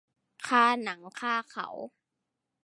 [0.47, 1.67] คาหนังคาเขา